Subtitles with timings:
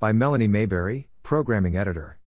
[0.00, 2.20] By Melanie Mayberry, Programming Editor.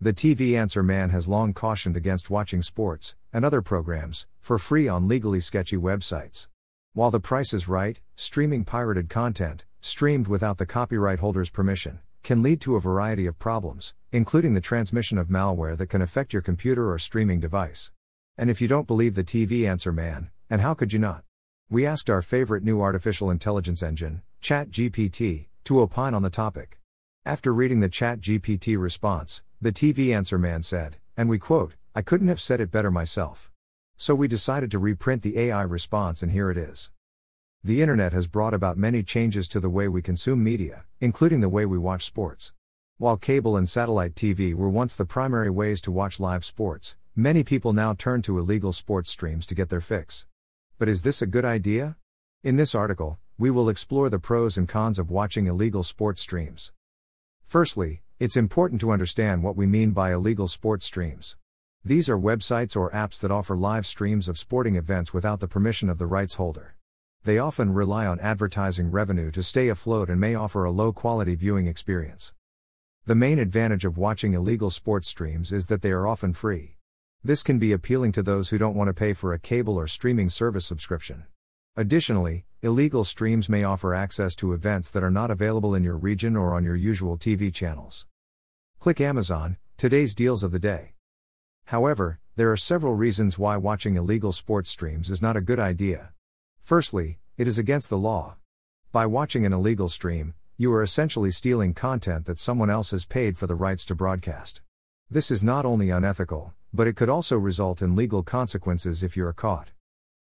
[0.00, 4.88] The TV Answer Man has long cautioned against watching sports, and other programs, for free
[4.88, 6.48] on legally sketchy websites.
[6.94, 12.42] While the price is right, streaming pirated content, streamed without the copyright holder's permission, can
[12.42, 16.42] lead to a variety of problems, including the transmission of malware that can affect your
[16.42, 17.92] computer or streaming device.
[18.36, 21.22] And if you don't believe the TV Answer Man, and how could you not?
[21.70, 26.80] We asked our favorite new artificial intelligence engine, ChatGPT, to opine on the topic.
[27.26, 32.28] After reading the ChatGPT response, the TV Answer Man said, and we quote, I couldn't
[32.28, 33.50] have said it better myself.
[33.96, 36.92] So we decided to reprint the AI response, and here it is.
[37.64, 41.48] The internet has brought about many changes to the way we consume media, including the
[41.48, 42.52] way we watch sports.
[42.96, 47.42] While cable and satellite TV were once the primary ways to watch live sports, many
[47.42, 50.26] people now turn to illegal sports streams to get their fix.
[50.78, 51.96] But is this a good idea?
[52.44, 56.70] In this article, we will explore the pros and cons of watching illegal sports streams.
[57.46, 61.36] Firstly, it's important to understand what we mean by illegal sports streams.
[61.84, 65.88] These are websites or apps that offer live streams of sporting events without the permission
[65.88, 66.74] of the rights holder.
[67.22, 71.36] They often rely on advertising revenue to stay afloat and may offer a low quality
[71.36, 72.34] viewing experience.
[73.04, 76.78] The main advantage of watching illegal sports streams is that they are often free.
[77.22, 79.86] This can be appealing to those who don't want to pay for a cable or
[79.86, 81.26] streaming service subscription.
[81.78, 86.34] Additionally, illegal streams may offer access to events that are not available in your region
[86.34, 88.06] or on your usual TV channels.
[88.78, 90.94] Click Amazon, today's deals of the day.
[91.66, 96.12] However, there are several reasons why watching illegal sports streams is not a good idea.
[96.60, 98.36] Firstly, it is against the law.
[98.90, 103.36] By watching an illegal stream, you are essentially stealing content that someone else has paid
[103.36, 104.62] for the rights to broadcast.
[105.10, 109.26] This is not only unethical, but it could also result in legal consequences if you
[109.26, 109.72] are caught.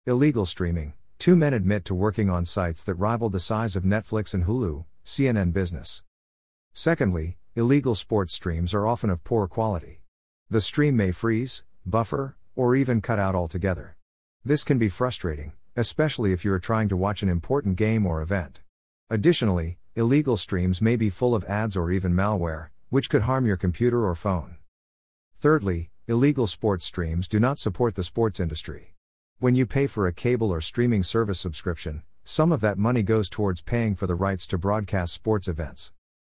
[0.08, 0.94] Illegal streaming.
[1.28, 4.86] Two men admit to working on sites that rival the size of Netflix and Hulu,
[5.04, 6.02] CNN Business.
[6.72, 10.00] Secondly, illegal sports streams are often of poor quality.
[10.50, 13.98] The stream may freeze, buffer, or even cut out altogether.
[14.46, 18.22] This can be frustrating, especially if you are trying to watch an important game or
[18.22, 18.62] event.
[19.10, 23.58] Additionally, illegal streams may be full of ads or even malware, which could harm your
[23.58, 24.56] computer or phone.
[25.42, 28.94] Thirdly, illegal sports streams do not support the sports industry.
[29.40, 33.30] When you pay for a cable or streaming service subscription, some of that money goes
[33.30, 35.92] towards paying for the rights to broadcast sports events.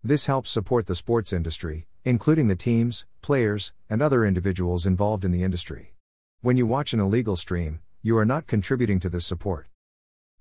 [0.05, 5.33] This helps support the sports industry, including the teams, players, and other individuals involved in
[5.33, 5.95] the industry.
[6.43, 9.69] When you watch an illegal stream, you are not contributing to this support.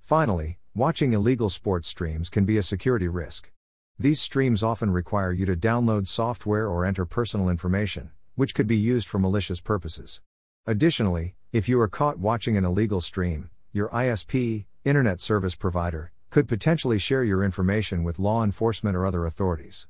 [0.02, 3.54] Finally, watching illegal sports streams can be a security risk.
[3.98, 8.76] These streams often require you to download software or enter personal information, which could be
[8.76, 10.22] used for malicious purposes.
[10.68, 16.48] Additionally, if you are caught watching an illegal stream, your ISP, Internet Service Provider, could
[16.48, 19.88] potentially share your information with law enforcement or other authorities.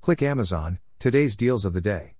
[0.00, 2.14] Click Amazon, today's deals of the day.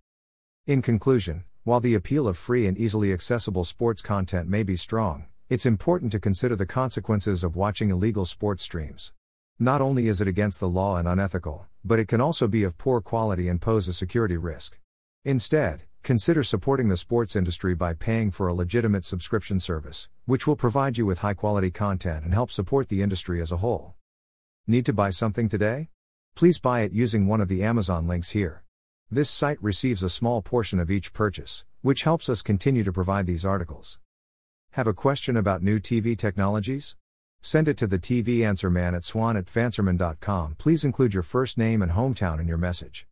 [0.67, 5.27] In conclusion, while the appeal of free and easily accessible sports content may be strong,
[5.49, 9.13] it's important to consider the consequences of watching illegal sports streams.
[9.59, 12.77] Not only is it against the law and unethical, but it can also be of
[12.77, 14.79] poor quality and pose a security risk.
[15.25, 20.57] Instead, consider supporting the sports industry by paying for a legitimate subscription service, which will
[20.57, 23.95] provide you with high quality content and help support the industry as a whole.
[24.67, 25.89] Need to buy something today?
[26.35, 28.65] Please buy it using one of the Amazon links here.
[29.11, 33.27] This site receives a small portion of each purchase, which helps us continue to provide
[33.27, 33.99] these articles.
[34.73, 36.97] Have a question about new TV technologies?
[37.41, 40.57] Send it to the TV Answer Man at swann at tvanswerman.com.
[40.59, 43.07] Please include your first name and hometown in your message.